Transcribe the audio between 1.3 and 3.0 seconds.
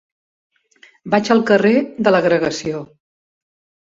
al carrer de l'Agregació.